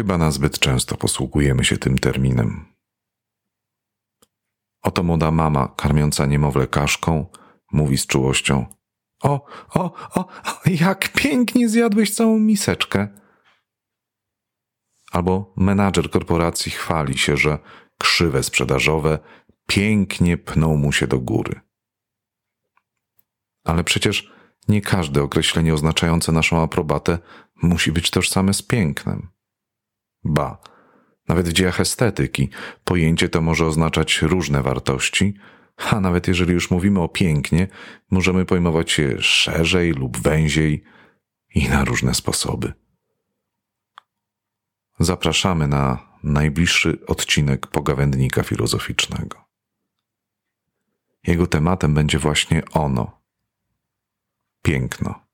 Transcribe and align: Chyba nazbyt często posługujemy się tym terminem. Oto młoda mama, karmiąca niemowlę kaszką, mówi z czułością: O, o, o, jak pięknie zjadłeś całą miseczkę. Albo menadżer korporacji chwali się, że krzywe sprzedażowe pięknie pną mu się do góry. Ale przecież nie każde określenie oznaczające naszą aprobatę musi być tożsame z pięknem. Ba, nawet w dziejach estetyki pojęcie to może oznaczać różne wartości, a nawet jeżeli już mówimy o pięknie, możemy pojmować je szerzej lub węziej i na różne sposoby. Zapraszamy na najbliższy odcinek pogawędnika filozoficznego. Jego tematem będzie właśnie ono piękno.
Chyba 0.00 0.18
nazbyt 0.18 0.58
często 0.58 0.96
posługujemy 0.96 1.64
się 1.64 1.78
tym 1.78 1.98
terminem. 1.98 2.64
Oto 4.82 5.02
młoda 5.02 5.30
mama, 5.30 5.68
karmiąca 5.76 6.26
niemowlę 6.26 6.66
kaszką, 6.66 7.26
mówi 7.72 7.98
z 7.98 8.06
czułością: 8.06 8.66
O, 9.22 9.46
o, 9.74 9.92
o, 10.20 10.28
jak 10.66 11.12
pięknie 11.12 11.68
zjadłeś 11.68 12.14
całą 12.14 12.38
miseczkę. 12.38 13.08
Albo 15.12 15.54
menadżer 15.56 16.10
korporacji 16.10 16.72
chwali 16.72 17.18
się, 17.18 17.36
że 17.36 17.58
krzywe 17.98 18.42
sprzedażowe 18.42 19.18
pięknie 19.66 20.38
pną 20.38 20.76
mu 20.76 20.92
się 20.92 21.06
do 21.06 21.20
góry. 21.20 21.60
Ale 23.64 23.84
przecież 23.84 24.32
nie 24.68 24.80
każde 24.80 25.22
określenie 25.22 25.74
oznaczające 25.74 26.32
naszą 26.32 26.62
aprobatę 26.62 27.18
musi 27.62 27.92
być 27.92 28.10
tożsame 28.10 28.54
z 28.54 28.62
pięknem. 28.62 29.39
Ba, 30.24 30.58
nawet 31.28 31.48
w 31.48 31.52
dziejach 31.52 31.80
estetyki 31.80 32.48
pojęcie 32.84 33.28
to 33.28 33.40
może 33.40 33.66
oznaczać 33.66 34.22
różne 34.22 34.62
wartości, 34.62 35.34
a 35.76 36.00
nawet 36.00 36.28
jeżeli 36.28 36.52
już 36.52 36.70
mówimy 36.70 37.00
o 37.00 37.08
pięknie, 37.08 37.68
możemy 38.10 38.44
pojmować 38.44 38.98
je 38.98 39.22
szerzej 39.22 39.92
lub 39.92 40.18
węziej 40.18 40.84
i 41.54 41.68
na 41.68 41.84
różne 41.84 42.14
sposoby. 42.14 42.72
Zapraszamy 44.98 45.68
na 45.68 46.10
najbliższy 46.22 47.06
odcinek 47.06 47.66
pogawędnika 47.66 48.42
filozoficznego. 48.42 49.44
Jego 51.26 51.46
tematem 51.46 51.94
będzie 51.94 52.18
właśnie 52.18 52.62
ono 52.72 53.20
piękno. 54.62 55.30